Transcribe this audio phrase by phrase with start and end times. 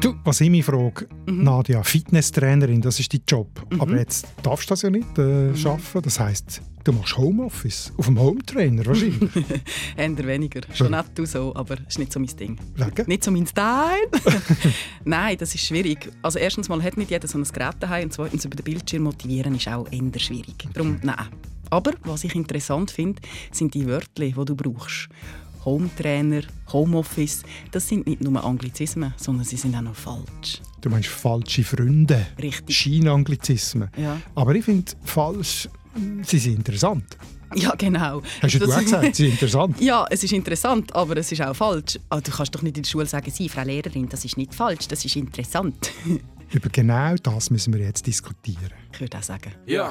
[0.00, 1.44] Du, was ich mich frage, mhm.
[1.44, 3.48] Nadia, Fitnesstrainerin, das ist dein Job.
[3.70, 3.80] Mhm.
[3.80, 5.56] Aber jetzt darfst du das ja nicht äh, mhm.
[5.56, 6.02] schaffen.
[6.02, 9.30] Das heisst, du machst Homeoffice auf dem Hometrainer wahrscheinlich.
[9.96, 10.60] Eher weniger.
[10.74, 12.58] Schon nett du so, aber das ist nicht so mein Ding.
[12.74, 13.06] Wegen?
[13.06, 14.10] Nicht so mein Style.
[15.04, 16.10] Nein, das ist schwierig.
[16.20, 19.04] Also erstens mal hat nicht jeder so ein Gerät daheim und zweitens über den Bildschirm
[19.04, 20.66] motivieren ist auch eher schwierig.
[20.74, 21.28] Darum, nein.
[21.70, 25.08] Aber was ich interessant finde, sind die Wörter, die du brauchst.
[25.64, 26.42] Hometrainer,
[26.72, 30.60] Homeoffice, das sind nicht nur Anglizismen, sondern sie sind auch noch falsch.
[30.80, 32.26] Du meinst falsche Freunde?
[32.40, 32.76] Richtig.
[32.76, 33.88] Scheinanglizismen.
[33.96, 34.20] Ja.
[34.34, 35.68] Aber ich finde falsch,
[36.22, 37.16] sie sind interessant.
[37.54, 38.20] Ja, genau.
[38.42, 39.80] Hast du das, auch gesagt, sie sind interessant?
[39.80, 41.98] ja, es ist interessant, aber es ist auch falsch.
[42.08, 44.54] Also, du kannst doch nicht in der Schule sagen, Sie, Frau Lehrerin, das ist nicht
[44.54, 45.92] falsch, das ist interessant.
[46.52, 48.72] Über genau das müssen wir jetzt diskutieren.
[48.92, 49.52] Ich würde auch sagen.
[49.66, 49.90] Ja.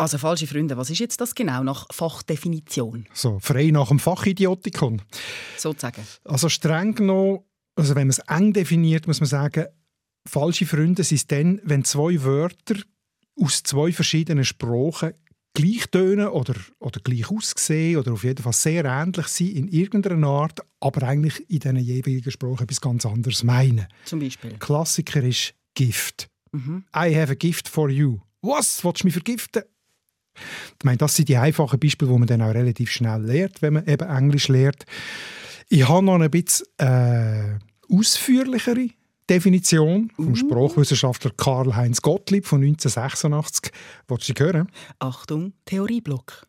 [0.00, 3.06] Also falsche Freunde, was ist jetzt das genau nach Fachdefinition?
[3.12, 5.02] So, frei nach dem Fachidiotikon.
[5.58, 6.02] Sozusagen.
[6.24, 7.40] Also streng genommen,
[7.76, 9.66] also wenn man es eng definiert, muss man sagen,
[10.26, 12.76] falsche Freunde sind dann, wenn zwei Wörter
[13.38, 15.12] aus zwei verschiedenen Sprachen
[15.52, 20.28] gleich tönen oder, oder gleich aussehen oder auf jeden Fall sehr ähnlich sind in irgendeiner
[20.28, 23.86] Art, aber eigentlich in diesen jeweiligen Sprachen etwas ganz anderes meinen.
[24.06, 24.56] Zum Beispiel?
[24.60, 26.30] Klassiker ist Gift.
[26.52, 26.86] Mhm.
[26.96, 28.18] I have a gift for you.
[28.40, 28.82] Was?
[28.82, 29.64] Willst du mich vergiften?
[30.78, 33.74] Ich meine, das sind die einfachen Beispiele, die man dann auch relativ schnell lernt, wenn
[33.74, 34.84] man eben Englisch lernt.
[35.68, 38.88] Ich habe noch ein bisschen äh, ausführlichere
[39.28, 40.34] Definition vom uh.
[40.34, 43.72] Sprachwissenschaftler Karl-Heinz Gottlieb von 1986.
[44.08, 44.68] Wolltest du sie hören?
[44.98, 46.46] Achtung, Theorieblock.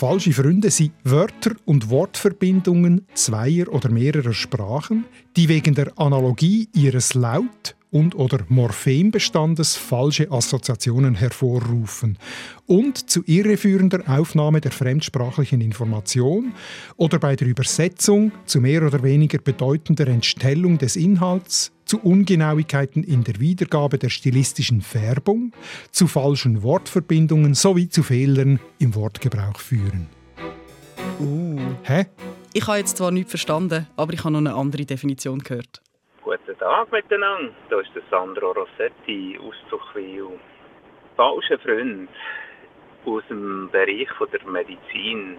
[0.00, 5.04] Falsche Freunde sind Wörter und Wortverbindungen zweier oder mehrerer Sprachen,
[5.36, 12.18] die wegen der Analogie ihres Laut, und oder Morphenbestandes falsche Assoziationen hervorrufen
[12.66, 16.52] und zu irreführender Aufnahme der fremdsprachlichen Information
[16.96, 23.24] oder bei der Übersetzung zu mehr oder weniger bedeutender Entstellung des Inhalts, zu Ungenauigkeiten in
[23.24, 25.52] der Wiedergabe der stilistischen Färbung,
[25.90, 30.06] zu falschen Wortverbindungen sowie zu Fehlern im Wortgebrauch führen.
[31.18, 31.58] Uh.
[31.82, 32.06] Hä?
[32.52, 35.82] Ich habe jetzt zwar nichts verstanden, aber ich habe noch eine andere Definition gehört.
[36.60, 37.52] Guten Tag miteinander.
[37.68, 40.38] Hier ist der Sandro Rossetti aus Zuchwil.
[41.16, 42.10] Falscher Freund
[43.06, 45.38] aus dem Bereich der Medizin.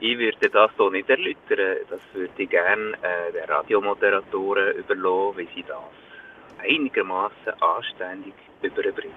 [0.00, 1.86] Ich würde das hier nicht erläutern.
[1.88, 5.78] Das würde ich gerne äh, den Radiomoderatoren überlassen, wie sie das
[6.58, 9.14] einigermaßen anständig überbringen.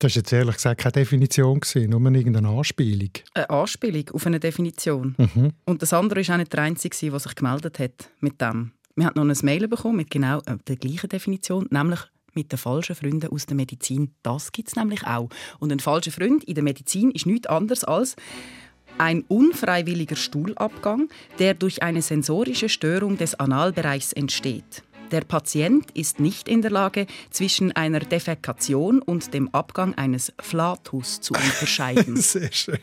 [0.00, 3.10] Das war jetzt ehrlich gesagt keine Definition, nur irgendeine Anspielung.
[3.34, 5.14] Eine Anspielung auf eine Definition.
[5.18, 5.52] Mhm.
[5.66, 8.72] Und das andere war auch nicht der Einzige, der sich gemeldet hat mit dem.
[8.94, 12.00] Wir haben noch ein Mail bekommen mit genau äh, der gleichen Definition, nämlich
[12.34, 14.14] mit den falschen Freunden aus der Medizin.
[14.22, 15.28] Das gibt es nämlich auch.
[15.58, 18.16] Und ein falscher Freund in der Medizin ist nichts anderes als
[18.98, 21.08] ein unfreiwilliger Stuhlabgang,
[21.38, 24.82] der durch eine sensorische Störung des Analbereichs entsteht.
[25.12, 31.20] Der Patient ist nicht in der Lage, zwischen einer Defekation und dem Abgang eines Flatus
[31.20, 32.16] zu unterscheiden.
[32.20, 32.78] Sehr schön.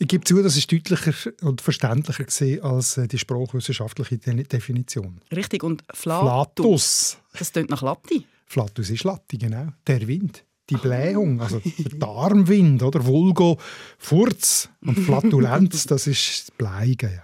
[0.00, 5.20] Ich gebe zu, das ist deutlicher und verständlicher gesehen als äh, die sprachwissenschaftliche Definition.
[5.30, 7.18] Richtig, und Flatus, Flatus.
[7.38, 8.26] das klingt nach Latti.
[8.46, 9.68] Flatus ist Latti, genau.
[9.86, 13.06] Der Wind die Blähung, also der Darmwind, oder?
[13.06, 13.58] Vulgo,
[13.96, 17.10] Furz und Flatulenz, das ist das Bleigen.
[17.10, 17.22] Ja.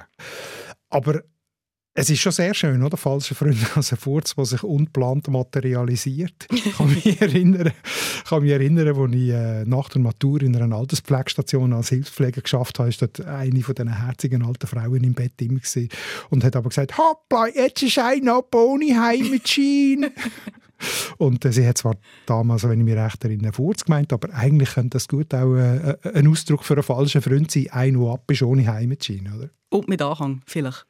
[0.88, 1.22] Aber
[1.96, 2.96] es ist schon sehr schön, oder?
[2.96, 6.46] Falsche Freunde als ein Furz, der sich unplant materialisiert.
[6.52, 7.70] Ich kann mich erinnern,
[8.28, 12.80] kann mich erinnern als ich äh, nach der Matur in einer Alterspflegestation als Hilfspfleger geschafft
[12.80, 15.88] habe, dort eine von diesen herzigen alten Frauen im Bett immer gesehen
[16.30, 20.12] und hat aber gesagt, hoppla, jetzt ist einer ohne Heimmaschine.
[21.18, 21.96] Und äh, sie hat zwar
[22.26, 25.90] damals, wenn ich mich recht erinnere, Furz gemeint, aber eigentlich könnte das gut auch äh,
[25.90, 29.50] äh ein Ausdruck für einen falschen Freund sein, ein, der ab ist ohne Heimmaschine, oder?
[29.70, 30.84] Und mit Anhang, vielleicht.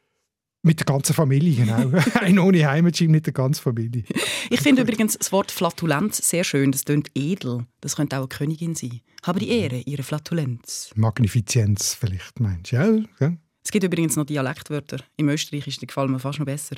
[0.65, 1.93] Mit der ganzen Familie, genau.
[2.21, 4.05] Ein ohne Heimatschein mit der ganzen Familie.
[4.49, 6.73] Ich finde übrigens das Wort Flatulenz sehr schön.
[6.73, 7.67] Das klingt edel.
[7.83, 9.03] Das könnte auch eine Königin sein.
[9.23, 10.91] Habe die Ehre, ihre Flatulenz.
[10.97, 12.77] Magnifizienz vielleicht, meinst du?
[12.77, 12.87] Ja,
[13.21, 13.37] ja.
[13.63, 15.01] Es gibt übrigens noch Dialektwörter.
[15.19, 16.77] Im Österreichischen gefallen mir fast noch besser.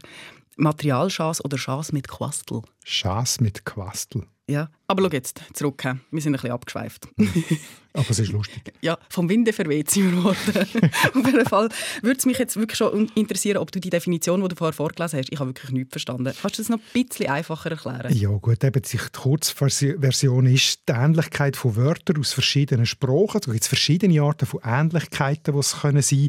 [0.57, 2.63] Materialschas oder Schas mit Quastel.
[2.85, 4.27] Schas mit Quastel.
[4.49, 5.83] Ja, aber schau jetzt, zurück.
[5.85, 7.09] Wir sind ein bisschen abgeschweift.
[7.93, 8.73] aber es ist lustig.
[8.81, 10.91] Ja, vom Winde verweht sind wir geworden.
[11.15, 11.69] Auf jeden Fall
[12.03, 15.19] würde es mich jetzt wirklich schon interessieren, ob du die Definition, die du vorher vorgelesen
[15.19, 16.33] hast, ich habe wirklich nichts verstanden.
[16.41, 18.15] Kannst du das noch ein bisschen einfacher erklären?
[18.15, 23.41] Ja gut, eben die Kurzversion ist die Ähnlichkeit von Wörtern aus verschiedenen Sprachen.
[23.45, 26.29] Es gibt verschiedene Arten von Ähnlichkeiten, die es können sein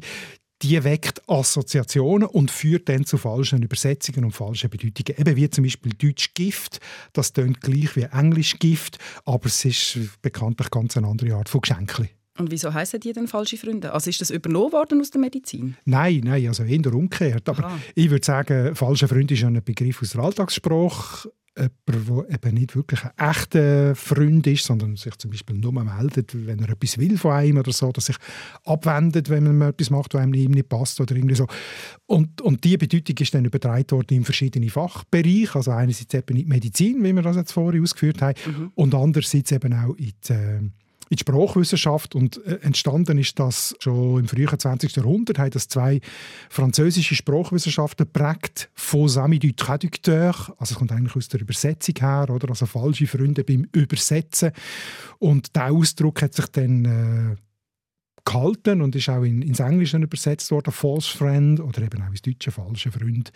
[0.62, 5.19] die weckt Assoziationen und führt dann zu falschen Übersetzungen und falschen Bedeutungen.
[5.19, 6.80] Eben wie zum Beispiel Deutsch Gift,
[7.13, 11.62] das tönt gleich wie Englisch Gift, aber es ist bekanntlich ganz eine andere Art von
[11.62, 12.09] Geschenkli.
[12.39, 13.94] Und wieso heißen die denn falsche Freunde?
[13.94, 15.75] Also ist das übernommen worden aus der Medizin?
[15.86, 17.50] Nein, nein, also eher umgekehrt.
[17.50, 17.80] Aber Aha.
[17.95, 22.75] ich würde sagen, falsche Freund ist ein Begriff aus der Alltagssprache jemand, der eben nicht
[22.75, 27.18] wirklich ein echter Freund ist, sondern sich zum Beispiel nur meldet, wenn er etwas will
[27.18, 28.18] von einem oder so, dass sich
[28.65, 31.48] abwendet, wenn man etwas macht, was einem nicht passt oder irgendwie so.
[32.06, 36.44] Und, und diese Bedeutung ist dann übertragen worden in verschiedene Fachbereiche, also einerseits eben in
[36.44, 38.71] die Medizin, wie wir das jetzt vorher ausgeführt haben, mhm.
[38.75, 40.60] und andererseits eben auch in die äh,
[41.09, 44.95] in die Sprachwissenschaft und äh, entstanden ist das schon im frühen 20.
[44.95, 46.01] Jahrhundert, haben das zwei
[46.50, 52.27] französische Sprachwissenschaften prägt von Sami du Traducteur, also es kommt eigentlich aus der Übersetzung her,
[52.30, 52.50] oder?
[52.50, 54.51] also falsche Freunde beim Übersetzen
[55.19, 57.36] und der Ausdruck hat sich dann äh,
[58.27, 62.21] gehalten und ist auch in, ins Englische übersetzt worden, False Friend oder eben auch ins
[62.21, 63.31] Deutsche Falsche Freund.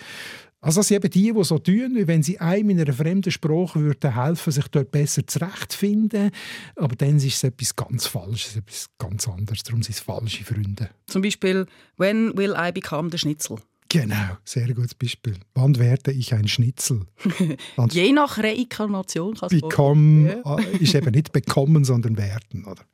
[0.64, 3.32] Also das sind eben die, die so tun, wie wenn sie einem in einer fremden
[3.32, 6.30] Sprache würden helfen, sich dort besser zurechtfinden.
[6.76, 9.64] Aber dann ist es etwas ganz Falsches, etwas ganz anderes.
[9.64, 10.92] Darum sind es falsche Freunde.
[11.08, 11.66] Zum Beispiel,
[11.98, 13.58] when will I become the Schnitzel?
[13.90, 15.38] Genau, sehr gutes Beispiel.
[15.56, 17.08] Wann werde ich ein Schnitzel?
[17.90, 20.56] Je nach Reinkarnation kann es Become ja.
[20.58, 22.66] Äh, ist eben nicht bekommen, sondern werden.
[22.66, 22.86] Oder?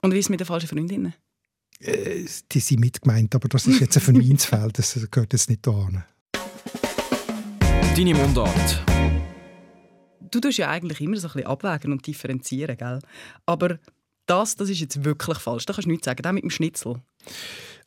[0.00, 1.12] Und wie ist es mit den falschen Freundinnen?
[1.80, 5.88] Äh, die sind mitgemeint, aber das ist jetzt ein Vermeinsfeld, das gehört jetzt nicht da
[7.98, 8.84] Deine Mundart.
[10.30, 13.00] Du tust ja eigentlich immer so ein bisschen abwägen und differenzieren, gell?
[13.44, 13.80] Aber
[14.26, 15.66] das, das ist jetzt wirklich falsch.
[15.66, 16.22] Da kannst du nichts sagen.
[16.22, 17.02] Der mit dem Schnitzel.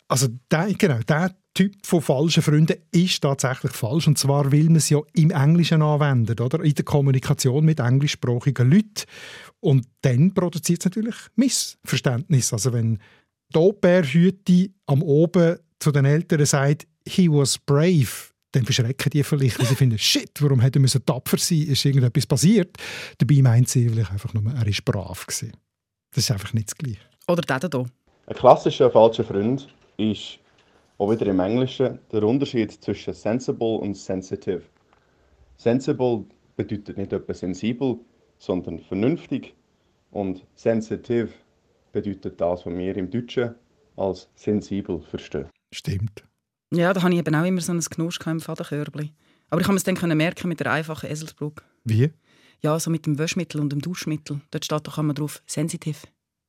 [0.09, 4.05] Also der, genau, der Typ von falschen Freunden ist tatsächlich falsch.
[4.05, 6.61] Und zwar will man es ja im Englischen anwenden, oder?
[6.61, 9.05] In der Kommunikation mit englischsprachigen Leuten.
[9.61, 12.51] Und dann produziert es natürlich Missverständnis.
[12.51, 12.99] Also wenn
[13.55, 19.59] die Au-pair-Hüte am Oben zu den Eltern sagt, «He was brave», dann verschrecken die vielleicht,
[19.59, 22.77] weil sie finden, «Shit, warum hätte er tapfer sein Ist irgendetwas passiert?»
[23.17, 25.25] Dabei meint sie vielleicht einfach nur, er war brav.
[25.25, 25.53] Gewesen.
[26.13, 26.99] Das ist einfach nicht das Gleiche.
[27.27, 27.85] Oder der hier.
[28.27, 29.67] Ein klassischer falscher Freund
[29.97, 30.39] ist
[30.97, 34.63] auch wieder im Englischen der Unterschied zwischen sensible und sensitive.
[35.57, 36.25] Sensible
[36.55, 37.99] bedeutet nicht etwa sensibel,
[38.37, 39.53] sondern vernünftig.
[40.11, 41.29] Und sensitive
[41.91, 43.55] bedeutet das, was wir im Deutschen
[43.95, 45.47] als sensibel verstehen.
[45.73, 46.23] Stimmt.
[46.73, 49.11] Ja, da habe ich eben auch immer so ein Knusch im Fadenkörbli.
[49.49, 51.63] Aber ich kann es dann merken mit der einfachen Eselsbrücke.
[51.83, 52.11] Wie?
[52.61, 54.39] Ja, so mit dem Waschmittel und dem Duschmittel.
[54.51, 56.03] Dort steht doch immer drauf sensitiv.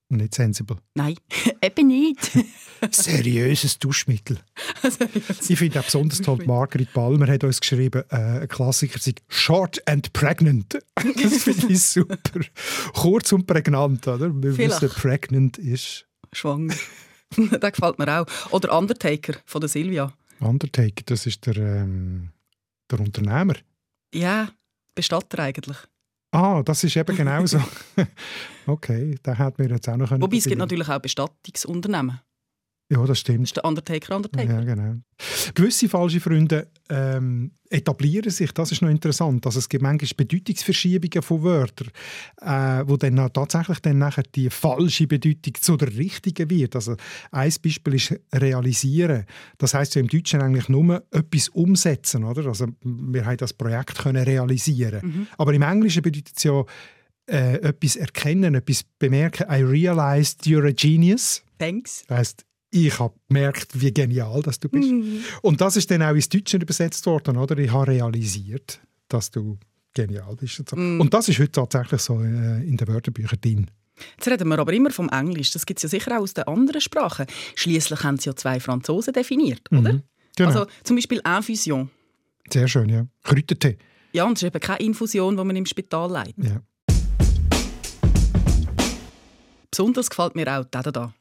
[0.08, 0.76] Nicht sensibel.
[0.94, 1.16] Nein,
[1.62, 2.30] eben nicht.
[2.90, 4.38] Seriöses Duschmittel.
[5.48, 9.82] ich finde auch besonders toll, Margrit Palmer hat uns geschrieben, äh, ein Klassiker sagt «Short
[9.88, 10.78] and pregnant».
[10.94, 12.40] Das finde ich super.
[12.92, 14.30] Kurz und prägnant, oder?
[14.34, 14.82] Wir Vielleicht.
[14.82, 16.06] wissen, pregnant ist...
[16.32, 16.74] Schwanger.
[17.60, 18.26] das gefällt mir auch.
[18.50, 20.12] Oder Undertaker von der Silvia.
[20.40, 22.30] Undertaker, das ist der, ähm,
[22.90, 23.54] der Unternehmer.
[24.14, 24.48] Ja,
[24.94, 25.76] Bestatter eigentlich.
[26.32, 27.62] Ah, das ist eben genau so.
[28.66, 32.20] okay, da hat mir jetzt auch noch Wobei es gibt natürlich auch Bestattungsunternehmen.
[32.92, 33.40] Ja, das stimmt.
[33.40, 34.52] Das ist der Undertaker, Undertaker.
[34.52, 34.96] Ja, genau.
[35.54, 39.46] Gewisse falsche Freunde ähm, etablieren sich, das ist noch interessant.
[39.46, 41.88] Also es gibt manchmal Bedeutungsverschiebungen von Wörtern,
[42.42, 46.76] äh, wo dann tatsächlich dann nachher die falsche Bedeutung zu der richtigen wird.
[46.76, 46.96] Also
[47.30, 49.24] ein Beispiel ist realisieren.
[49.56, 52.44] Das heißt ja im Deutschen eigentlich nur etwas umsetzen, oder?
[52.46, 55.00] Also wir haben das Projekt können realisieren.
[55.02, 55.26] Mhm.
[55.38, 56.62] Aber im Englischen bedeutet es ja
[57.26, 59.46] äh, etwas erkennen, etwas bemerken.
[59.50, 61.42] I realized you're a genius.
[61.58, 62.04] Thanks.
[62.08, 64.90] Das heißt, ich habe gemerkt, wie genial dass du bist.
[64.90, 65.22] Mhm.
[65.42, 67.56] Und das ist dann auch ins Deutsche übersetzt worden, oder?
[67.58, 69.58] Ich habe realisiert, dass du
[69.94, 70.58] genial bist.
[70.58, 70.76] Und, so.
[70.76, 71.00] mhm.
[71.00, 73.70] und das ist heute tatsächlich so äh, in den Wörterbüchern drin.
[74.16, 75.50] Jetzt reden wir aber immer vom Englisch.
[75.50, 77.26] Das gibt es ja sicher auch aus den anderen Sprachen.
[77.54, 79.92] Schließlich haben sie ja zwei Franzosen definiert, oder?
[79.92, 80.02] Mhm.
[80.36, 80.48] Genau.
[80.48, 81.90] Also zum Beispiel Infusion.
[82.50, 83.06] Sehr schön, ja.
[83.22, 83.76] Kräutertee.
[84.12, 86.44] Ja, und es ist eben keine Infusion, die man im Spital leitet.
[86.44, 86.62] Ja.
[89.70, 91.14] Besonders gefällt mir auch der da.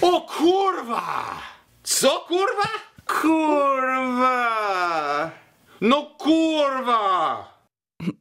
[0.00, 1.42] O kurwa!
[1.82, 2.68] Co kurwa?
[3.06, 4.36] Kurwa!
[5.80, 7.48] No kurwa!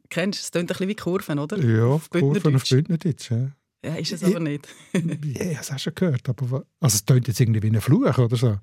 [0.09, 0.51] Kennst du es?
[0.51, 1.57] klingt ein bisschen wie Kurven, oder?
[1.57, 3.31] Ja, auf Kurven auf Bündnerdeutsch.
[3.31, 3.51] Ja.
[3.83, 4.67] ja, ist es aber nicht.
[4.93, 6.27] ja, ich habe es auch schon gehört.
[6.29, 8.57] Aber also es klingt jetzt irgendwie wie ein Fluch oder so.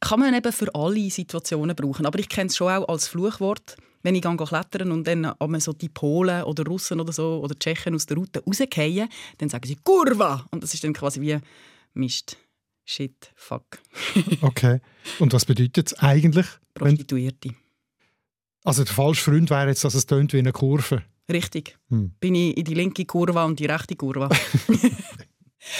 [0.00, 2.06] Kann man eben für alle Situationen brauchen.
[2.06, 3.76] Aber ich kenne es schon auch als Fluchwort.
[4.04, 7.58] wenn ich gehe klettern und dann aber so die Polen oder Russen oder so oder
[7.58, 11.38] Tschechen aus der Route rausgehen, dann sagen sie «Kurva!» und das ist dann quasi wie
[11.94, 12.36] «Mist,
[12.84, 13.78] shit, fuck».
[14.42, 14.80] okay.
[15.18, 16.46] Und was bedeutet es eigentlich?
[16.74, 17.48] Prostituierte.
[17.48, 17.56] Wenn...
[18.64, 21.02] Also der falsche Freund wäre jetzt, dass es tönt wie eine Kurve.
[21.30, 21.78] Richtig.
[21.88, 22.12] Hm.
[22.20, 24.28] Bin ich in die linke Kurve und die rechte Kurve.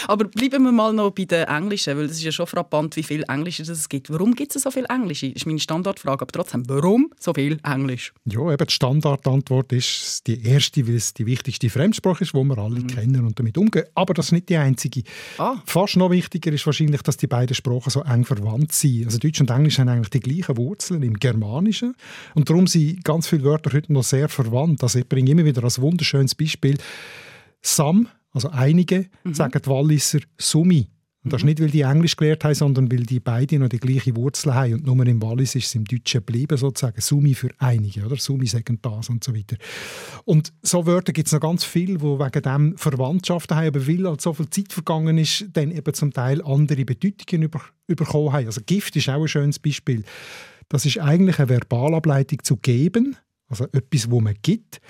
[0.08, 3.02] Aber bleiben wir mal noch bei den Englischen, weil es ist ja schon frappant, wie
[3.02, 4.10] viel Englisch es gibt.
[4.10, 5.20] Warum gibt es so viel Englisch?
[5.20, 6.22] Das ist meine Standardfrage.
[6.22, 8.12] Aber trotzdem, warum so viel Englisch?
[8.24, 12.58] Ja, eben die Standardantwort ist die erste, weil es die wichtigste Fremdsprache ist, die wir
[12.58, 12.86] alle mhm.
[12.86, 13.84] kennen und damit umgehen.
[13.94, 15.02] Aber das ist nicht die einzige.
[15.38, 15.56] Ah.
[15.66, 19.06] Fast noch wichtiger ist wahrscheinlich, dass die beiden Sprachen so eng verwandt sind.
[19.06, 21.94] Also Deutsch und Englisch haben eigentlich die gleichen Wurzeln im Germanischen.
[22.34, 24.82] Und darum sind ganz viele Wörter heute noch sehr verwandt.
[24.82, 26.78] Also ich bringe immer wieder als wunderschönes Beispiel
[27.62, 29.32] Sam also einige mhm.
[29.32, 30.88] sagen die Walliser Summi.
[31.24, 31.48] Und das ist mhm.
[31.48, 34.74] nicht, weil die Englisch gelernt haben, sondern weil die beiden noch die gleiche Wurzel haben.
[34.74, 37.00] Und nur im Wallis ist es im Deutschen geblieben, sozusagen.
[37.00, 38.16] Summi für einige, oder?
[38.16, 39.56] Summi sagen das und so weiter.
[40.26, 44.06] Und so Wörter gibt es noch ganz viele, die wegen dem Verwandtschaften haben, aber weil
[44.06, 48.46] halt so viel Zeit vergangen ist, dann eben zum Teil andere Bedeutungen über, bekommen haben.
[48.46, 50.04] Also Gift ist auch ein schönes Beispiel.
[50.68, 53.16] Das ist eigentlich eine Verbalableitung zu geben,
[53.48, 54.82] also etwas, wo man gibt.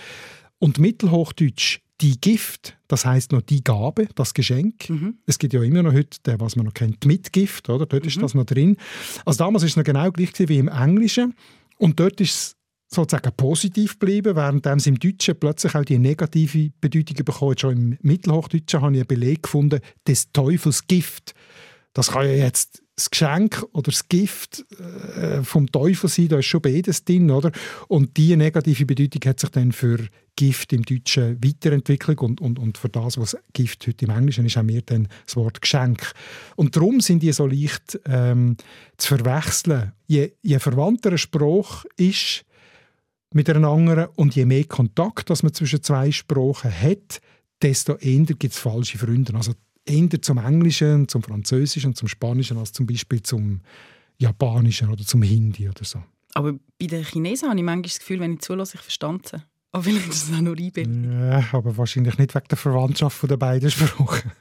[0.59, 4.91] Und Mittelhochdeutsch die Gift, das heißt noch die Gabe, das Geschenk.
[4.91, 5.17] Mhm.
[5.25, 7.87] Es gibt ja immer noch heute, was man noch kennt, Mitgift, oder?
[7.87, 8.09] Dort mhm.
[8.09, 8.77] ist das noch drin.
[9.25, 11.35] Also damals ist es noch genau gleich wie im Englischen.
[11.79, 12.57] Und dort ist es
[12.95, 17.57] sozusagen positiv geblieben, während es im Deutschen plötzlich auch die negative Bedeutung bekommen.
[17.59, 21.35] Schon im Mittelhochdeutschen habe ich einen Beleg gefunden, des Teufels Gift.
[21.95, 24.65] Das kann ja jetzt das Geschenk oder das Gift
[25.17, 27.51] äh, vom Teufel sein, da ist schon beides drin, oder?
[27.89, 29.99] Und diese negative Bedeutung hat sich dann für
[30.37, 34.57] Gift im Deutschen weiterentwickelt und, und, und für das, was Gift heute im Englischen ist,
[34.57, 36.13] haben wir dann das Wort Geschenk.
[36.57, 38.57] Und darum sind die so leicht ähm,
[38.97, 39.93] zu verwechseln.
[40.07, 42.45] Je, je verwandter ein Spruch ist
[43.33, 47.21] mit einer anderen und je mehr Kontakt dass man zwischen zwei Sprachen hat,
[47.61, 49.35] desto eher gibt es falsche Freunde.
[49.35, 49.55] Also
[49.87, 53.61] eher zum Englischen, zum Französischen, zum Spanischen als zum Beispiel zum
[54.19, 56.03] Japanischen oder zum Hindi oder so.
[56.35, 59.43] Aber bei den Chinesen habe ich manchmal das Gefühl, wenn ich zulasse, ich verstand sie.
[59.73, 61.21] Aber vielleicht ist es auch nur Einbildung.
[61.21, 64.33] Ja, aber wahrscheinlich nicht wegen der Verwandtschaft der beiden Sprachen.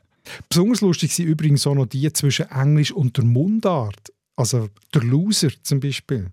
[0.47, 4.13] Besonders lustig sind übrigens auch noch die zwischen Englisch und der Mundart.
[4.35, 6.31] Also der Loser zum Beispiel.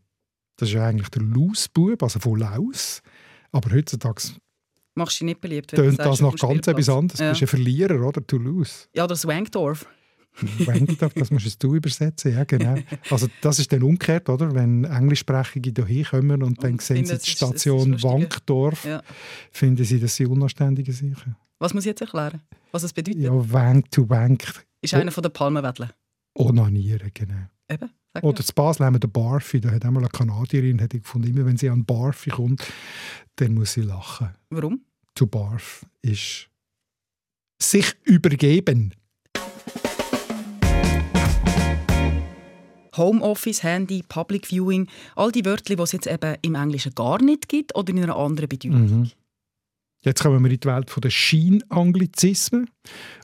[0.57, 3.03] Das ist ja eigentlich der Lausbub, also von Laus.
[3.53, 4.23] Aber heutzutage
[4.95, 5.71] machst du dich nicht beliebt.
[5.71, 7.21] Tönt das noch ganz etwas anderes.
[7.21, 7.27] Ja.
[7.27, 8.27] Du bist ein Verlierer, oder?
[8.27, 8.89] Toulouse.
[8.95, 9.87] Ja, das Wankdorf.
[10.59, 12.77] Wankdorf, das musst du übersetzen, ja genau.
[13.11, 14.55] Also das ist dann umgekehrt, oder?
[14.55, 19.03] Wenn Englischsprechige hierher kommen und dann und sehen sie die Station Wankdorf, ja.
[19.51, 21.37] finden sie, dass sie unanständige sicher.
[21.59, 22.41] Was muss ich jetzt erklären?
[22.71, 23.21] Was es bedeutet?
[23.21, 24.65] Ja, Wank to Wank.
[24.81, 25.91] Ist einer von den Palmenweddeln.
[26.41, 27.47] Onanieren, genau.
[27.69, 27.91] Eben.
[28.23, 29.61] Oder zu Basel haben wir den Barfi.
[29.61, 32.67] Da hat einmal eine Kanadierin hat gefunden, immer wenn sie an Barfi kommt,
[33.37, 34.31] dann muss sie lachen.
[34.51, 34.81] Warum?
[35.15, 36.49] to barf ist
[37.61, 38.95] sich übergeben.
[42.97, 47.49] Homeoffice, Handy, Public Viewing, all die Wörter, die es jetzt eben im Englischen gar nicht
[47.49, 49.01] gibt oder in einer anderen Bedeutung.
[49.01, 49.11] Mhm.
[50.03, 52.71] Jetzt kommen wir in die Welt der Schien-Anglizismen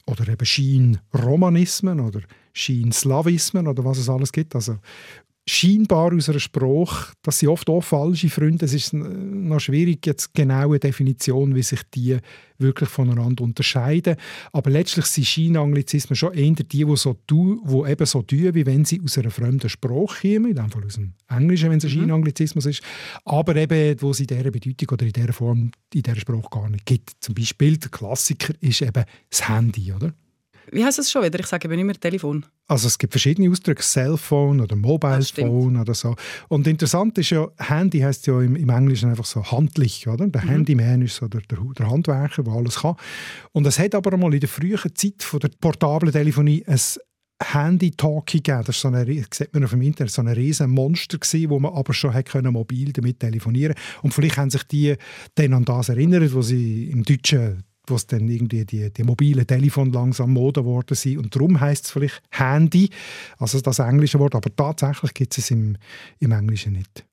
[0.07, 2.21] oder eben Schien-Romanismen oder
[2.53, 4.55] Schien-Slavismen oder was es alles gibt.
[4.55, 4.79] Also
[5.49, 8.65] scheinbar aus einer Sprache, das sind oft auch falsche Freunde.
[8.65, 12.19] Es ist noch schwierig, jetzt genaue Definition, wie sich die
[12.59, 14.17] wirklich voneinander unterscheiden.
[14.53, 18.67] Aber letztlich sind Scheinanglizismen schon eher die, die, so tun, die eben so tun, wie
[18.67, 21.85] wenn sie aus einer fremden Sprache kommen, in dem Fall aus dem Englischen, wenn es
[21.85, 22.01] ein mhm.
[22.01, 22.83] Scheinanglizismus ist,
[23.25, 26.69] aber eben, wo es in dieser Bedeutung oder in dieser Form, in dieser Sprache gar
[26.69, 27.13] nicht gibt.
[27.21, 30.13] Zum Beispiel, der Klassiker ist eben das Handy, oder?
[30.73, 31.39] Wie heißt es schon wieder?
[31.39, 32.45] Ich sage eben immer Telefon.
[32.67, 36.17] Also es gibt verschiedene Ausdrücke, Cellphone oder Mobile Phone oder so.
[36.49, 40.27] Und interessant ist ja, Handy heißt ja im, im, Englischen einfach so handlich, oder?
[40.27, 40.49] Der mhm.
[40.49, 42.97] Handyman ist so der, der, der, Handwerker, der alles kann.
[43.53, 46.81] Und es hat aber einmal in der frühen Zeit von der portablen Telefonie ein
[47.43, 48.65] Handy-Talkie gegeben.
[48.67, 51.59] Das ist so eine, sieht man auf dem Internet, so ein riesen Monster gewesen, wo
[51.59, 54.97] man aber schon hat können, mobil damit telefonieren Und vielleicht haben sich die
[55.35, 59.47] dann an das erinnert, wo sie im Deutschen wo es dann irgendwie die, die mobilen
[59.47, 61.19] Telefone langsam Mode geworden sind.
[61.19, 62.91] Und darum heißt es vielleicht Handy,
[63.39, 65.77] also das englische Wort, aber tatsächlich gibt es im,
[66.19, 67.05] im Englischen nicht.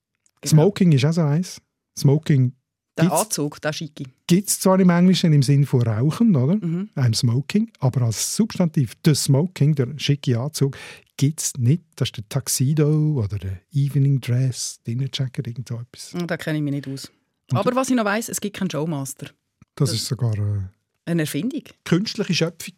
[0.42, 0.63] Genau.
[0.63, 1.62] Smoking ist auch so eins.
[1.98, 2.53] Smoking
[2.98, 4.06] der Anzug, der Schicke.
[4.27, 6.56] Gibt es zwar im Englischen im Sinne von Rauchen, oder?
[6.56, 6.89] Mhm.
[6.96, 10.77] Ein Smoking, aber als Substantiv, der Smoking, der schicke Anzug,
[11.18, 11.84] gibt es nicht.
[11.96, 16.13] Das ist der Tuxedo oder der Evening Dress, Dinner Jacket, irgend so etwas.
[16.27, 17.12] Da kenne ich mich nicht aus.
[17.51, 19.27] Und aber was ich noch weiss, es gibt keinen Showmaster.
[19.75, 20.62] Das, das ist sogar äh,
[21.06, 21.63] eine Erfindung.
[21.84, 22.75] Künstliche Schöpfung.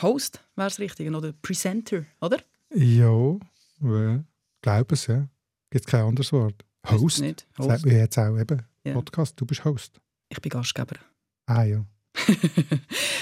[0.00, 2.38] Host wäre es richtig, oder Presenter, oder?
[2.74, 3.36] Ja,
[3.80, 4.24] ja
[4.62, 5.28] glaube es, ja.
[5.70, 6.64] Gibt es kein anderes Wort.
[6.88, 7.46] Host, nicht.
[7.58, 7.68] Host.
[7.68, 8.62] sagt man jetzt auch eben.
[8.84, 8.94] Ja.
[8.94, 10.00] Podcast, du bist Host.
[10.28, 10.96] Ich bin Gastgeber.
[11.46, 11.84] Ah ja.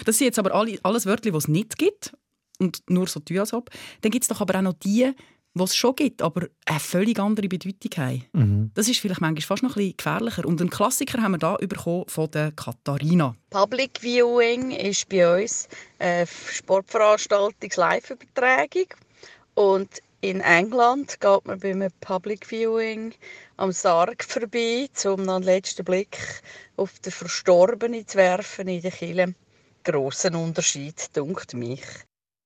[0.05, 2.17] das sind jetzt aber alle, alles Wörter, die es nicht gibt
[2.59, 3.71] und nur so tun als ob.
[4.03, 5.13] Dann gibt es doch aber auch noch die,
[5.59, 8.25] die es schon gibt, aber eine völlig andere Bedeutung haben.
[8.33, 8.71] Mhm.
[8.75, 10.45] Das ist vielleicht manchmal fast noch ein bisschen gefährlicher.
[10.45, 13.35] Und einen Klassiker haben wir da bekommen von der Katharina.
[13.51, 18.87] Public Viewing ist bei uns eine Sportveranstaltungs-Live-Übertragung.
[19.55, 19.89] Und
[20.21, 23.15] in England geht man bei einem Public Viewing
[23.57, 26.19] am Sarg vorbei, um noch einen letzten Blick
[26.77, 29.35] auf den Verstorbenen zu werfen in der Kirche.
[29.85, 31.81] Grossen Unterschied, dunkt mich.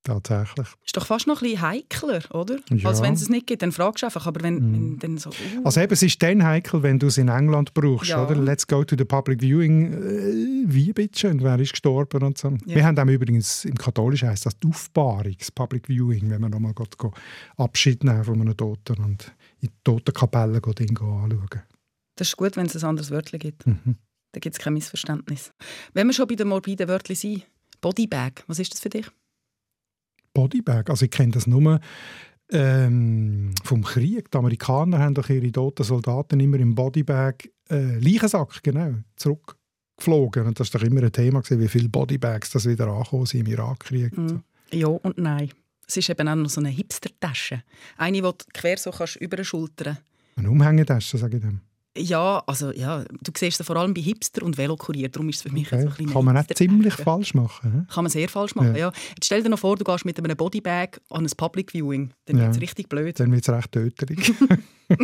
[0.03, 0.67] Tatsächlich.
[0.85, 2.59] Ist doch fast noch ein bisschen heikler, oder?
[2.71, 2.89] Ja.
[2.89, 4.27] Als wenn es es nicht gibt, dann fragst du einfach.
[4.27, 5.29] Aber wenn, wenn dann so...
[5.29, 8.25] Uh, Also eben, es ist dann heikel, wenn du es in England brauchst, Ja.
[8.25, 8.35] oder?
[8.35, 9.93] Let's go to the public viewing.
[9.93, 11.29] Äh, wie bitte?
[11.29, 12.49] Und wer ist gestorben und so.
[12.65, 12.77] Ja.
[12.77, 16.51] Wir haben auch übrigens, im Katholischen heisst das die Aufbahrung, das Public Viewing, wenn man
[16.51, 16.73] nochmal
[17.59, 21.49] Abschied nehmen von einem Toten und in die Totenkapelle anschauen.
[22.17, 23.67] das ist gut, wenn es ein anderes Wörtchen gibt.
[23.67, 23.97] Mhm.
[24.33, 25.53] Da gibt es kein Missverständnis.
[25.93, 27.47] Wenn wir schon bei den morbiden Wörtern sind,
[27.81, 29.07] Bodybag, was ist das für dich?
[30.33, 31.81] Bodybag, also ich kenne das nur
[32.53, 34.31] ähm, vom Krieg.
[34.31, 37.35] Die Amerikaner haben doch ihre toten Soldaten immer im Bodybag,
[37.71, 40.47] äh, Leichensack, genau, zurückgeflogen.
[40.47, 43.41] Und das war doch immer ein Thema, gewesen, wie viele Bodybags das wieder angekommen sind
[43.41, 44.17] im Irakkrieg.
[44.17, 44.43] Mhm.
[44.73, 45.51] Ja und nein.
[45.87, 47.65] Es ist eben auch noch so eine Hipster-Tasche.
[47.97, 49.99] Eine, die du quer so kannst über die Schultern.
[50.37, 51.61] Eine Umhängetasche, sage ich dem.
[51.99, 55.43] Ja, also ja, du siehst es vor allem bei Hipster und Velokurier, darum ist es
[55.43, 55.83] für mich Okay.
[55.83, 57.73] so ein bisschen Kann man auch ziemlich falsch machen.
[57.89, 57.93] hä?
[57.93, 58.87] Kann man sehr falsch machen, Ja.
[58.89, 58.93] ja.
[59.17, 62.13] Jetzt stell dir noch vor, du gehst mit einem Bodybag an ein Public Viewing.
[62.27, 62.43] Dann Ja.
[62.45, 63.19] wird es richtig blöd.
[63.19, 64.33] Dann wird es recht tödlich.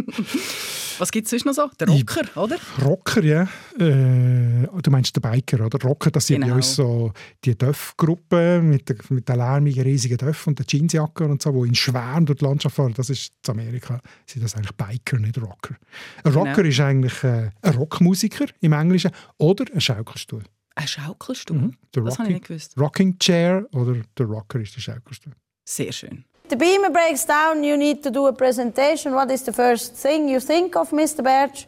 [0.98, 1.70] Was gibt es sonst noch so?
[1.78, 2.56] Der Rocker, oder?
[2.82, 3.42] Rocker, ja.
[3.78, 5.78] Äh, du meinst den Biker, oder?
[5.86, 6.56] Rocker, das sind bei Genau.
[6.56, 7.12] uns so
[7.44, 11.68] die Döff-Gruppe mit den mit der lärmigen, riesigen Döff und den Jeansjacken und so, die
[11.68, 12.94] in Schwärmen durch die Landschaft fahren.
[12.96, 15.76] Das ist in Amerika sind das eigentlich Biker, nicht Rocker.
[16.24, 16.68] Ein Rocker Genau.
[16.68, 20.42] ist eigentlich äh, ein Rockmusiker im Englischen oder ein Schaukelstuhl.
[20.74, 21.56] Ein Schaukelstuhl.
[21.58, 21.76] Mhm.
[21.94, 22.78] Der Das habe ich nicht gewusst.
[22.78, 25.32] Rocking Chair oder der Rocker ist der Schaukelstuhl.
[25.64, 26.24] Sehr schön.
[26.48, 29.12] The beamer breaks down, you need to do a presentation.
[29.14, 31.22] What is the first thing you think of, Mr.
[31.22, 31.64] Berge?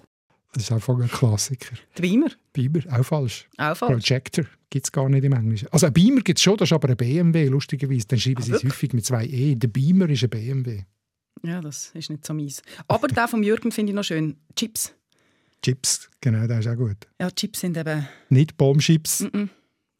[0.52, 1.74] Das ist einfach ein Klassiker.
[1.96, 3.48] Der Beamer, Beamer, auch falsch.
[3.58, 3.92] auch falsch.
[4.06, 5.68] Projector gibt es gar nicht im Englischen.
[5.72, 8.06] Also ein Beamer gibt es schon, das ist aber ein BMW, lustigerweise.
[8.06, 8.72] Dann schreiben Ah, sie es wirklich?
[8.72, 9.54] häufig mit zwei E.
[9.56, 10.82] Der Beamer ist ein BMW.
[11.42, 12.62] Ja, das ist nicht so mies.
[12.86, 14.36] Aber der von Jürgen finde ich noch schön.
[14.56, 14.94] Chips.
[15.68, 16.96] Chips, genau, das ist auch gut.
[17.20, 19.50] Ja, Chips sind eben Nicht Bombchips, mm,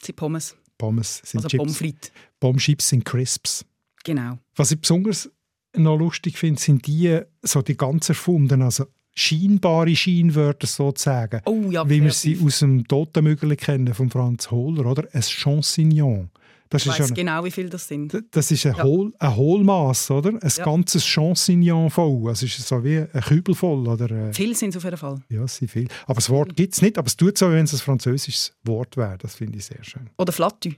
[0.02, 0.56] sind Pommes.
[0.78, 1.58] Pommes sind Also Chips.
[1.58, 2.12] Pommes frites.
[2.40, 3.66] Bombchips sind Crisps.
[4.02, 4.38] Genau.
[4.56, 5.30] Was ich besonders
[5.76, 11.42] noch lustig finde, sind die, so die ganz erfundenen, also scheinbare Scheinwörter sozusagen.
[11.44, 15.06] Oh ja, wie wir sie aus dem Totenmögel kennen, von Franz Hohler, oder?
[15.12, 16.30] Ein Champignon.
[16.70, 18.14] Das Ich ein, genau, wie viel das sind.
[18.30, 18.84] das ist ein, Ja.
[18.84, 20.30] Hohl, ein Hohlmaß, oder?
[20.30, 20.64] Ein Ja.
[20.64, 22.30] ganzes Champignon voll.
[22.30, 24.10] Es ist so wie ein Kübel voll, oder?
[24.10, 25.20] äh, Viel sind es auf jeden Fall.
[25.30, 25.88] Ja, es sind viel.
[26.04, 28.52] Aber das Wort gibt es nicht, aber es tut so, wie wenn es ein französisches
[28.64, 29.16] Wort wäre.
[29.18, 30.10] Das finde ich sehr schön.
[30.18, 30.74] Oder Flatü.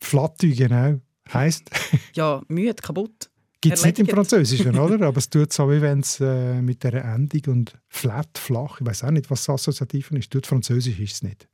[0.00, 1.00] Flatty, genau.
[1.32, 1.70] Heißt,
[2.14, 3.30] Ja, müde, kaputt.
[3.60, 4.06] gibt es nicht im.
[4.08, 5.06] Französischen, oder?
[5.06, 8.86] Aber es tut so, wie wenn es äh, mit der Endung und flat, flach, ich
[8.86, 10.30] weiß auch nicht, was das Assoziativen ist.
[10.30, 11.48] Tut Französisch ist es nicht.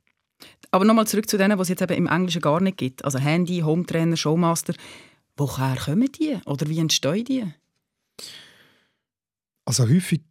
[0.71, 3.03] Aber nochmal zurück zu denen, was es jetzt eben im Englischen gar nicht gibt.
[3.03, 4.73] Also Handy, Hometrainer, Showmaster.
[5.35, 6.37] Woher kommen die?
[6.45, 7.45] Oder wie entstehen die?
[9.65, 10.21] Also häufig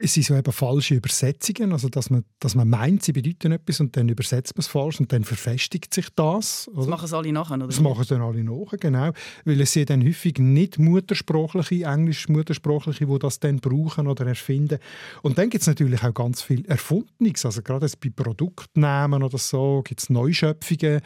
[0.00, 3.96] sind so eben falsche Übersetzungen, also dass man, dass man meint, sie bedeuten etwas und
[3.96, 6.66] dann übersetzt man es falsch und dann verfestigt sich das.
[6.66, 6.90] Das Oder?
[6.90, 7.66] machen sie alle nachher, oder?
[7.66, 9.10] Das machen dann alle nach, genau.
[9.44, 14.78] Weil es sind dann häufig nicht muttersprachliche, englisch muttersprachliche, die das dann brauchen oder erfinden.
[15.22, 17.44] Und dann gibt es natürlich auch ganz viel Erfundenes.
[17.44, 21.00] Also gerade bei Produktnamen oder so gibt es Neuschöpfungen,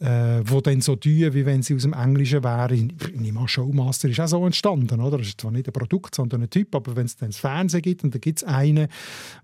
[0.00, 2.74] äh, wo dann so tun, wie wenn sie aus dem Englischen wären.
[2.74, 5.18] Ich nehme an, Showmaster ist auch so entstanden, oder?
[5.18, 7.82] Das ist zwar nicht ein Produkt, sondern ein Typ, aber wenn es dann das Fernsehen
[7.82, 8.88] gibt und da gibt es einen,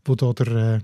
[0.05, 0.77] wo da der...
[0.77, 0.81] Äh,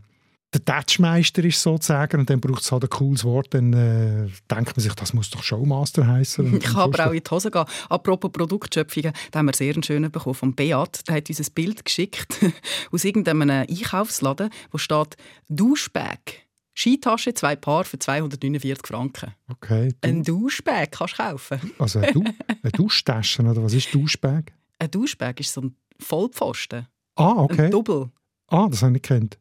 [0.55, 4.77] der Touchmeister ist sozusagen und dann braucht es halt ein cooles Wort, dann äh, denkt
[4.77, 6.55] man sich, das muss doch Showmaster heißen.
[6.59, 7.67] Ich kann aber auch in die Hose gehen.
[7.91, 11.07] Apropos Produktschöpfungen, da haben wir sehr einen schönen bekommen von Beat.
[11.07, 12.39] Der hat uns ein Bild geschickt
[12.91, 15.17] aus irgendeinem Einkaufsladen, wo steht
[15.49, 16.48] «Duschbag».
[16.79, 19.35] Skitasche, zwei Paar für 249 Franken.
[19.51, 21.73] Okay, du, Ein Duschbag kannst du kaufen.
[21.79, 22.23] also eine, du
[22.63, 24.53] eine Duschtasche oder was ist Duschbag?
[24.79, 26.87] Ein Duschbag ist so ein Vollpfosten.
[27.17, 27.71] Ah, Ein okay.
[27.71, 28.11] Double.
[28.47, 29.39] Ah, das habe ich nicht gekannt.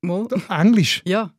[0.00, 0.26] Mal.
[0.48, 1.02] Englisch.
[1.04, 1.32] Ja.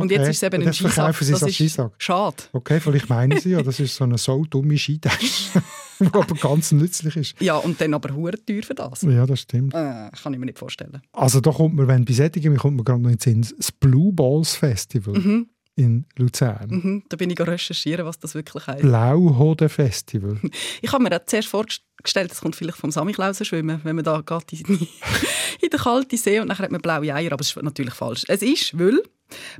[0.00, 0.20] Und Okay.
[0.20, 1.92] jetzt ist es eben ein Das verkaufen sie Das so als Skisack.
[1.98, 2.36] schade.
[2.52, 5.62] Okay, vielleicht meinen sie ja, das ist so eine so dumme Skitasche,
[6.00, 7.40] die aber ganz nützlich ist.
[7.40, 9.02] Ja, und dann aber hure teuer für das.
[9.02, 9.74] Ja, das stimmt.
[9.74, 11.02] Äh, kann ich mir nicht vorstellen.
[11.12, 14.12] Also da kommt man, wenn bei Sättigen kommt man gerade noch ins Sinn, das Blue
[14.12, 15.48] Balls Festival Mhm.
[15.76, 16.68] in Luzern.
[16.70, 18.82] Mhm, da bin ich recherchieren, was das wirklich heißt.
[18.82, 20.38] Blauhoden-Festival.
[20.82, 24.20] Ich habe mir auch zuerst vorgestellt, es kommt vielleicht vom Samichlausen schwimmen, wenn man da
[24.22, 24.78] geht in,
[25.60, 28.24] in den kalten See und dann hat man blaue Eier, aber das ist natürlich falsch.
[28.28, 29.00] Es ist, weil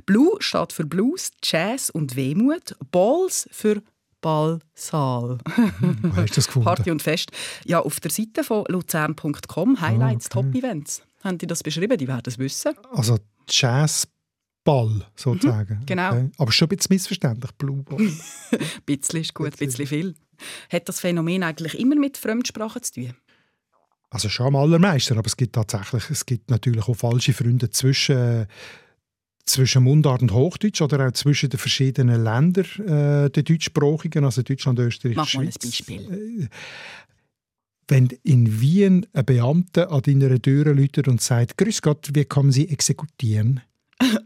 [0.05, 3.81] Blue steht für Blues, Jazz und Wehmut, Balls für
[4.21, 5.39] Ballsaal.
[6.01, 6.65] Wo hast du das gefunden?
[6.65, 7.31] Party und Fest.
[7.65, 10.51] Ja, auf der Seite von luzern.com, Highlights, Ah, okay.
[10.51, 11.01] Top-Events.
[11.23, 11.97] Haben die das beschrieben?
[11.97, 12.73] Die werden es wissen.
[12.91, 13.17] Also
[13.49, 15.81] Jazzball sozusagen.
[15.85, 16.09] genau.
[16.11, 16.29] Okay.
[16.37, 17.99] Aber schon ein bisschen missverständlich, Blue Ball.
[17.99, 18.19] Ein
[18.85, 20.15] bisschen ist gut, ein bisschen viel.
[20.71, 23.13] Hat das Phänomen eigentlich immer mit Fremdsprachen zu tun?
[24.09, 28.45] Also schon am allermeisten, aber es gibt tatsächlich, es gibt natürlich auch falsche Freunde zwischen,
[29.51, 34.79] zwischen Mundart und Hochdeutsch oder auch zwischen den verschiedenen Ländern äh, der deutschsprachigen, also Deutschland,
[34.79, 35.65] Österreich, Mach mal ein Schweiz.
[35.65, 36.01] Beispiel.
[36.41, 36.47] Äh,
[37.87, 42.51] Wenn in Wien ein Beamter an deiner Tür läutet und sagt, «Grüß Gott, wie kann
[42.51, 43.61] Sie exekutieren?»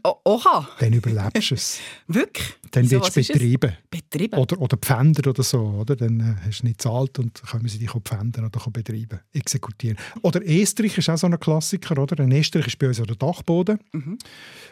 [0.02, 1.80] Oh, oha, Dann überlebst du es.
[2.06, 2.54] wirklich?
[2.70, 3.72] Dann wirst du betrieben.
[3.90, 4.38] Betrieben?
[4.38, 5.96] Oder, oder Pfänder oder so, oder?
[5.96, 9.98] Dann äh, hast du nicht gezahlt und können sie dich auch pfänden oder betreiben, exekutieren.
[10.22, 12.22] Oder Österreich ist auch so ein Klassiker, oder?
[12.22, 13.78] In Österreich ist bei uns auch der Dachboden.
[13.92, 14.18] Mhm.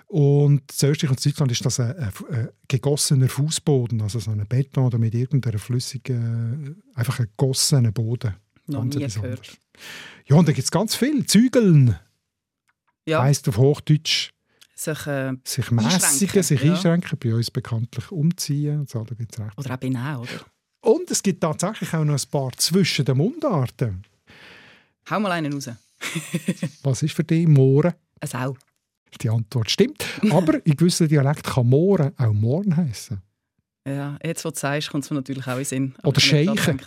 [0.06, 4.46] Und in Österreich und Deutschland ist das ein, ein, ein gegossener Fußboden, also so ein
[4.46, 8.34] Beton oder mit irgendeiner flüssigen, äh, einfach ein gegossener Boden.
[8.66, 9.58] Noch Ganz nie gehört.
[10.26, 11.26] Ja, und da gibt es ganz viel.
[11.26, 11.96] Zügeln
[13.06, 14.33] Ja, heisst auf Hochdeutsch
[14.74, 16.74] sich, äh, sich Einschränken, mässigen, sich ja.
[16.74, 18.86] einschränken, bei uns bekanntlich umziehen.
[18.86, 19.56] So, da gibt's recht.
[19.56, 20.44] oder auch Benau, oder?
[20.80, 24.04] Und es gibt tatsächlich auch noch ein paar zwischen den Mundarten.
[25.08, 25.70] Hau mal einen raus.
[26.82, 27.94] Was ist für dich Mohren?
[28.20, 28.56] Eine Sau.
[29.20, 30.04] Die Antwort stimmt.
[30.30, 33.20] Aber in gewissen Dialekten kann Mohren auch Morn heißen.
[33.86, 35.94] Ja, jetzt, wo du sagst, kommt es mir natürlich auch in den Sinn.
[35.98, 36.78] Oder hab nicht Scheichen.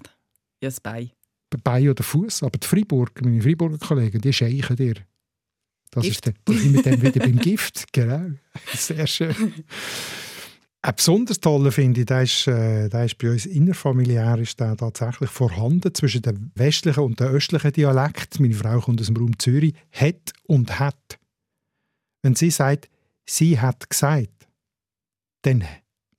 [0.62, 1.12] Ja, das Bein.
[1.64, 2.44] Bein oder Fuß.
[2.44, 4.96] Aber die Freiburger, meine Freiburger Kollegen, die scheichen dir.
[5.92, 6.16] Das Gift.
[6.16, 7.92] ist der, da sind wir dann wieder beim Gift.
[7.94, 8.32] Genau.
[8.74, 9.54] Sehr schön.
[10.82, 14.78] Ein besonders toller finde ich, der ist, äh, der ist bei uns innerfamiliär ist der
[14.78, 18.40] tatsächlich vorhanden zwischen dem westlichen und dem östlichen Dialekt.
[18.40, 19.74] Meine Frau kommt aus dem Raum Zürich.
[19.92, 21.20] Hat und hat.
[22.22, 22.90] Wenn sie sagt,
[23.26, 24.48] sie hat gesagt,
[25.42, 25.66] dann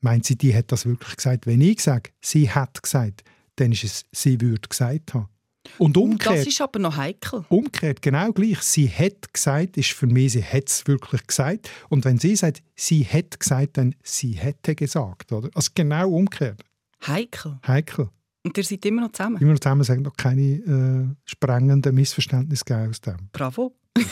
[0.00, 1.46] meint sie, die hat das wirklich gesagt.
[1.46, 3.24] Wenn ich sage, sie hat gesagt,
[3.56, 5.28] dann ist es, sie würde gesagt haben.
[5.76, 7.44] Und Das umgekehrt, ist aber noch heikel.
[7.48, 8.60] umgekehrt genau gleich.
[8.62, 11.70] Sie hat gesagt, ist für mich, sie hat es wirklich gesagt.
[11.88, 15.32] Und wenn sie sagt, sie hat gesagt, dann sie hätte gesagt.
[15.32, 15.50] Oder?
[15.54, 16.62] Also genau umgekehrt.
[17.06, 17.58] Heikel.
[17.66, 18.08] Heikel.
[18.44, 19.36] Und ihr seid immer noch zusammen.
[19.40, 23.16] Immer noch zusammen sagen, noch keine äh, sprengenden Missverständnisse aus dem.
[23.32, 23.74] Bravo.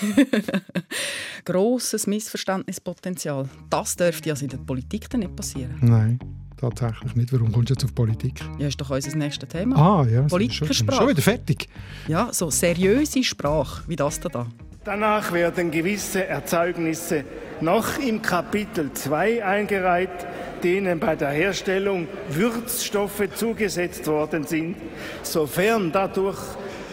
[1.44, 3.48] Grosses Missverständnispotenzial.
[3.70, 5.76] Das dürfte also in der Politik dann nicht passieren.
[5.80, 6.18] Nein,
[6.56, 7.32] tatsächlich nicht.
[7.32, 8.40] Warum kommst du jetzt auf Politik?
[8.58, 9.76] Ja, ist doch unser nächstes Thema.
[9.76, 10.22] Ah, ja.
[10.22, 10.96] Politikersprache.
[10.96, 11.68] Schon, schon wieder fertig.
[12.08, 14.28] Ja, so seriöse Sprache wie das da.
[14.28, 14.46] da.
[14.84, 17.24] Danach werden gewisse Erzeugnisse
[17.60, 20.26] noch im Kapitel 2 eingereiht,
[20.62, 24.76] denen bei der Herstellung Würzstoffe zugesetzt worden sind,
[25.24, 26.38] sofern dadurch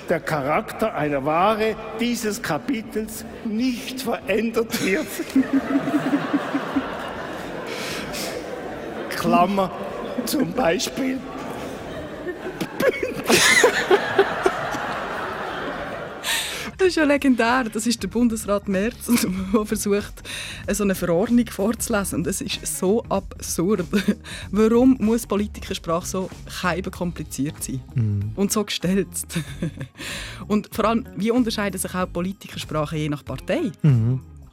[0.10, 5.08] der Charakter einer Ware dieses Kapitels nicht verändert wird.
[9.24, 9.72] Klammer
[10.26, 11.18] zum Beispiel
[16.78, 17.64] Das ist ja legendär.
[17.72, 19.10] Das ist der Bundesrat Merz,
[19.54, 20.22] der versucht,
[20.70, 22.18] so eine Verordnung vorzulesen.
[22.18, 23.86] Und das ist so absurd.
[24.52, 26.30] Warum muss Politikersprache so
[26.92, 27.80] kompliziert sein?
[28.36, 29.08] Und so gestellt?
[30.48, 33.72] Und vor allem, wie unterscheiden sich auch Politikersprachen je nach Partei?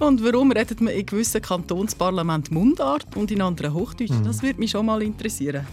[0.00, 4.10] Und warum redet man in gewissen Kantonsparlament Mundart und in anderen Hochdeutsch?
[4.24, 5.66] Das würde mich schon mal interessieren.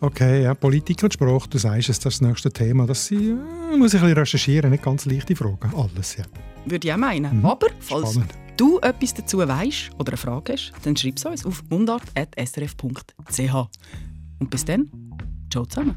[0.00, 2.86] Okay, ja, Politik und Sprache, du sagst es, das ist das nächste Thema.
[2.86, 3.38] Das sind,
[3.72, 5.72] äh, muss ich ein bisschen recherchieren, nicht ganz leichte Fragen.
[5.74, 6.24] Alles, ja.
[6.66, 7.44] Würde ich auch meinen.
[7.44, 8.32] Aber falls Spannend.
[8.56, 13.54] du etwas dazu weißt oder eine Frage hast, dann schreib es uns auf mundart.srf.ch.
[14.40, 14.90] Und bis dann,
[15.50, 15.96] ciao zusammen.